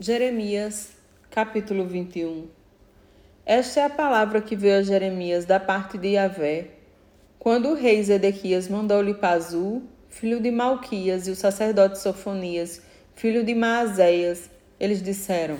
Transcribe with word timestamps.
Jeremias, 0.00 0.90
capítulo 1.30 1.86
21 1.86 2.48
Esta 3.46 3.78
é 3.78 3.84
a 3.84 3.88
palavra 3.88 4.42
que 4.42 4.56
veio 4.56 4.80
a 4.80 4.82
Jeremias 4.82 5.44
da 5.44 5.60
parte 5.60 5.96
de 5.96 6.08
Yahvé, 6.08 6.70
quando 7.38 7.68
o 7.68 7.74
rei 7.74 8.02
Zedequias 8.02 8.68
mandou-lhe 8.68 9.14
Pazu, 9.14 9.84
filho 10.08 10.40
de 10.40 10.50
Malquias, 10.50 11.28
e 11.28 11.30
o 11.30 11.36
sacerdote 11.36 12.00
Sofonias, 12.00 12.82
filho 13.14 13.44
de 13.44 13.54
Maazéias, 13.54 14.50
eles 14.80 15.00
disseram: 15.00 15.58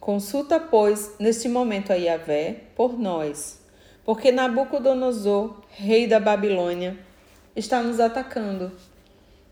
Consulta, 0.00 0.58
pois, 0.58 1.12
neste 1.20 1.46
momento 1.46 1.92
a 1.92 1.96
Yahvé 1.96 2.62
por 2.74 2.98
nós, 2.98 3.60
porque 4.02 4.32
Nabucodonosor, 4.32 5.62
rei 5.72 6.06
da 6.06 6.18
Babilônia, 6.18 6.96
está 7.54 7.82
nos 7.82 8.00
atacando. 8.00 8.72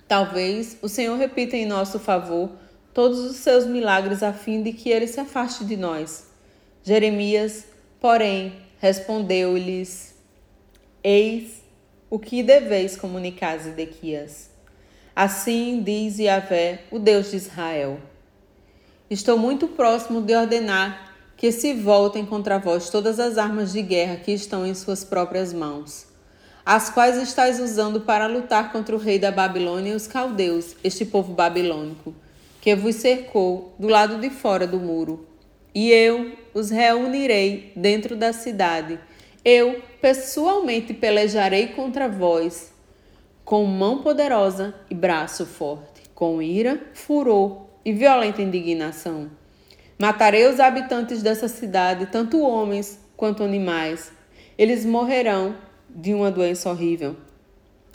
Talvez 0.08 0.78
o 0.80 0.88
Senhor 0.88 1.18
repita 1.18 1.54
em 1.54 1.66
nosso 1.66 1.98
favor 1.98 2.63
todos 2.94 3.18
os 3.18 3.36
seus 3.36 3.66
milagres 3.66 4.22
a 4.22 4.32
fim 4.32 4.62
de 4.62 4.72
que 4.72 4.88
ele 4.88 5.08
se 5.08 5.18
afaste 5.18 5.64
de 5.64 5.76
nós. 5.76 6.28
Jeremias, 6.84 7.64
porém, 8.00 8.54
respondeu-lhes: 8.78 10.14
Eis 11.02 11.60
o 12.08 12.18
que 12.18 12.42
deveis 12.42 12.96
comunicar 12.96 13.54
a 13.54 13.58
Zedequias. 13.58 14.48
Assim 15.14 15.82
diz 15.82 16.18
Yahvé, 16.18 16.84
o 16.90 17.00
Deus 17.00 17.32
de 17.32 17.36
Israel: 17.36 17.98
Estou 19.10 19.36
muito 19.36 19.66
próximo 19.66 20.22
de 20.22 20.34
ordenar 20.34 21.16
que 21.36 21.50
se 21.50 21.74
voltem 21.74 22.24
contra 22.24 22.58
vós 22.58 22.90
todas 22.90 23.18
as 23.18 23.36
armas 23.36 23.72
de 23.72 23.82
guerra 23.82 24.16
que 24.16 24.30
estão 24.30 24.64
em 24.64 24.72
suas 24.72 25.02
próprias 25.02 25.52
mãos, 25.52 26.06
as 26.64 26.90
quais 26.90 27.20
estáis 27.20 27.58
usando 27.58 28.02
para 28.02 28.28
lutar 28.28 28.70
contra 28.70 28.94
o 28.94 28.98
rei 28.98 29.18
da 29.18 29.32
Babilônia 29.32 29.92
e 29.92 29.96
os 29.96 30.06
caldeus, 30.06 30.76
este 30.84 31.04
povo 31.04 31.32
babilônico 31.32 32.14
que 32.64 32.74
vos 32.74 32.94
cercou 32.94 33.74
do 33.78 33.88
lado 33.88 34.18
de 34.18 34.30
fora 34.30 34.66
do 34.66 34.80
muro. 34.80 35.28
E 35.74 35.90
eu 35.90 36.32
os 36.54 36.70
reunirei 36.70 37.70
dentro 37.76 38.16
da 38.16 38.32
cidade. 38.32 38.98
Eu 39.44 39.82
pessoalmente 40.00 40.94
pelejarei 40.94 41.66
contra 41.66 42.08
vós, 42.08 42.72
com 43.44 43.66
mão 43.66 44.00
poderosa 44.00 44.74
e 44.88 44.94
braço 44.94 45.44
forte, 45.44 46.04
com 46.14 46.40
ira, 46.40 46.80
furor 46.94 47.66
e 47.84 47.92
violenta 47.92 48.40
indignação. 48.40 49.30
Matarei 49.98 50.46
os 50.46 50.58
habitantes 50.58 51.22
dessa 51.22 51.48
cidade, 51.48 52.06
tanto 52.06 52.40
homens 52.40 52.98
quanto 53.14 53.42
animais. 53.42 54.10
Eles 54.56 54.86
morrerão 54.86 55.54
de 55.90 56.14
uma 56.14 56.30
doença 56.30 56.70
horrível. 56.70 57.14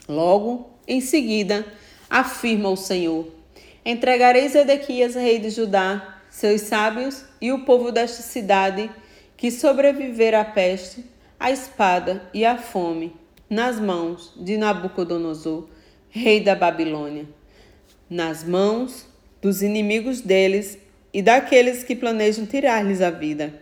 Logo, 0.07 0.69
em 0.88 1.01
seguida, 1.01 1.66
afirma 2.07 2.69
o 2.69 2.77
Senhor 2.77 3.38
Entregarei 3.85 4.47
Zedequias, 4.49 5.16
rei 5.16 5.39
de 5.39 5.49
Judá, 5.49 6.19
seus 6.30 6.61
sábios 6.61 7.23
e 7.39 7.52
o 7.52 7.63
povo 7.63 7.91
desta 7.91 8.22
cidade, 8.22 8.89
que 9.38 9.49
sobreviver 9.49 10.35
à 10.35 10.44
peste, 10.44 11.05
à 11.39 11.49
espada 11.49 12.22
e 12.33 12.44
à 12.44 12.57
fome, 12.57 13.16
nas 13.50 13.80
mãos 13.80 14.33
de 14.35 14.57
Nabucodonosor, 14.57 15.67
rei 16.09 16.41
da 16.41 16.55
Babilônia, 16.55 17.25
nas 18.09 18.44
mãos 18.44 19.07
dos 19.41 19.61
inimigos 19.61 20.19
deles 20.19 20.77
e 21.13 21.22
daqueles 21.22 21.83
que 21.83 21.95
planejam 21.95 22.45
tirar-lhes 22.45 23.02
a 23.02 23.09
vida. 23.09 23.53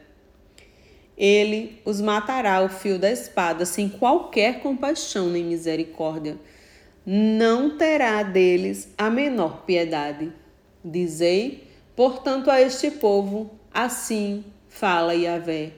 Ele 1.15 1.79
os 1.85 2.01
matará 2.01 2.55
ao 2.55 2.69
fio 2.69 2.97
da 2.97 3.11
espada, 3.11 3.65
sem 3.65 3.87
qualquer 3.87 4.61
compaixão 4.61 5.29
nem 5.29 5.43
misericórdia 5.43 6.37
não 7.09 7.77
terá 7.77 8.21
deles 8.21 8.89
a 8.97 9.09
menor 9.09 9.63
piedade. 9.65 10.29
Dizei, 10.83 11.63
portanto, 11.95 12.51
a 12.51 12.59
este 12.59 12.91
povo: 12.91 13.49
assim 13.73 14.43
fala 14.67 15.15
Yahvé. 15.15 15.71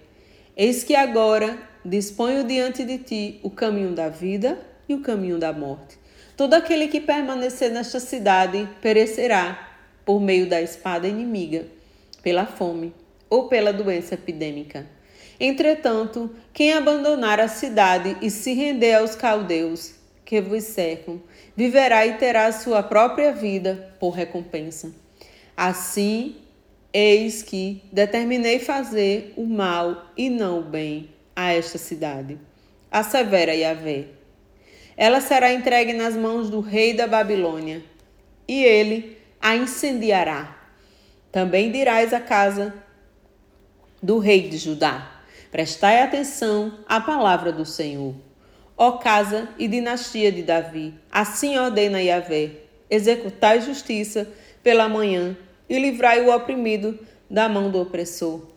Eis 0.57 0.83
que 0.83 0.95
agora 0.95 1.55
disponho 1.85 2.43
diante 2.43 2.83
de 2.83 2.97
ti 2.97 3.39
o 3.43 3.51
caminho 3.51 3.91
da 3.91 4.09
vida 4.09 4.59
e 4.89 4.95
o 4.95 5.01
caminho 5.01 5.37
da 5.37 5.53
morte. 5.53 5.99
Todo 6.35 6.55
aquele 6.55 6.87
que 6.87 6.99
permanecer 6.99 7.69
nesta 7.69 7.99
cidade 7.99 8.67
perecerá 8.81 9.69
por 10.03 10.19
meio 10.19 10.49
da 10.49 10.59
espada 10.59 11.07
inimiga, 11.07 11.67
pela 12.23 12.47
fome 12.47 12.91
ou 13.29 13.47
pela 13.47 13.71
doença 13.71 14.15
epidêmica. 14.15 14.87
Entretanto, 15.39 16.35
quem 16.51 16.73
abandonar 16.73 17.39
a 17.39 17.47
cidade 17.47 18.17
e 18.19 18.31
se 18.31 18.53
render 18.53 18.95
aos 18.95 19.15
caldeus, 19.15 19.98
que 20.29 20.39
vos 20.39 20.63
cercam, 20.63 21.19
viverá 21.55 22.05
e 22.05 22.13
terá 22.19 22.51
sua 22.51 22.83
própria 22.83 23.31
vida 23.31 23.95
por 23.99 24.11
recompensa. 24.11 24.93
Assim, 25.57 26.35
eis 26.93 27.41
que 27.41 27.81
determinei 27.91 28.59
fazer 28.59 29.33
o 29.35 29.47
mal 29.47 30.11
e 30.15 30.29
não 30.29 30.59
o 30.59 30.63
bem 30.63 31.09
a 31.35 31.51
esta 31.51 31.79
cidade. 31.79 32.37
Assevera 32.91 33.55
Yahvé. 33.55 34.05
Ela 34.95 35.19
será 35.19 35.51
entregue 35.51 35.93
nas 35.93 36.15
mãos 36.15 36.47
do 36.47 36.59
rei 36.59 36.93
da 36.93 37.07
Babilônia, 37.07 37.83
e 38.47 38.63
ele 38.63 39.17
a 39.41 39.55
incendiará. 39.55 40.59
Também 41.31 41.71
dirás 41.71 42.13
à 42.13 42.19
casa 42.19 42.71
do 43.99 44.19
rei 44.19 44.47
de 44.47 44.57
Judá: 44.59 45.21
Prestai 45.49 46.03
atenção 46.03 46.77
à 46.87 47.01
palavra 47.01 47.51
do 47.51 47.65
Senhor 47.65 48.28
ó 48.79 48.93
casa 48.93 49.49
e 49.59 49.67
dinastia 49.67 50.31
de 50.31 50.41
Davi. 50.41 50.93
Assim 51.11 51.57
ordena 51.57 52.01
Yahvé: 52.01 52.51
executai 52.89 53.59
justiça 53.59 54.25
pela 54.63 54.87
manhã 54.87 55.37
e 55.67 55.77
livrai 55.77 56.21
o 56.21 56.33
oprimido 56.33 56.97
da 57.29 57.49
mão 57.49 57.69
do 57.69 57.81
opressor, 57.81 58.47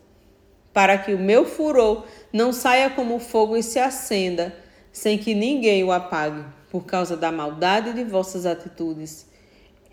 para 0.71 0.97
que 0.97 1.13
o 1.13 1.19
meu 1.19 1.45
furor 1.45 2.05
não 2.31 2.53
saia 2.53 2.89
como 2.89 3.19
fogo 3.19 3.57
e 3.57 3.61
se 3.61 3.77
acenda, 3.77 4.55
sem 4.93 5.17
que 5.17 5.35
ninguém 5.35 5.83
o 5.83 5.91
apague, 5.91 6.43
por 6.71 6.85
causa 6.85 7.17
da 7.17 7.31
maldade 7.31 7.91
de 7.91 8.05
vossas 8.05 8.45
atitudes. 8.45 9.27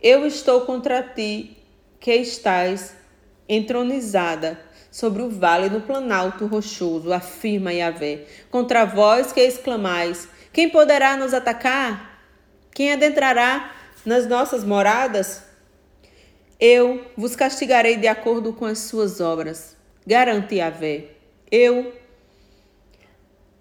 Eu 0.01 0.25
estou 0.25 0.61
contra 0.61 1.03
ti, 1.03 1.57
que 1.99 2.15
estás 2.15 2.95
entronizada 3.51 4.61
sobre 4.93 5.23
o 5.23 5.29
vale 5.29 5.69
no 5.69 5.81
planalto 5.81 6.47
rochoso, 6.47 7.13
afirma 7.13 7.73
Yahvé. 7.73 8.25
Contra 8.49 8.85
vós 8.85 9.33
que 9.33 9.41
exclamais: 9.41 10.29
Quem 10.53 10.71
poderá 10.71 11.17
nos 11.17 11.35
atacar? 11.35 12.23
Quem 12.73 12.93
adentrará 12.93 13.75
nas 14.07 14.27
nossas 14.29 14.63
moradas? 14.63 15.43
Eu 16.59 17.05
vos 17.17 17.35
castigarei 17.35 17.97
de 17.97 18.07
acordo 18.07 18.53
com 18.53 18.67
as 18.67 18.79
suas 18.79 19.21
obras, 19.21 19.77
garante 20.07 20.57
Yahvé. 20.57 21.07
Eu 21.51 21.93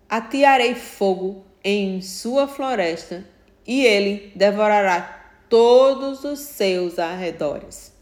atearei 0.08 0.76
fogo 0.76 1.44
em 1.64 2.02
sua 2.02 2.48
floresta 2.48 3.26
e 3.66 3.86
ele 3.86 4.32
devorará 4.36 5.32
todos 5.50 6.24
os 6.24 6.40
seus 6.40 7.00
arredores. 7.00 7.99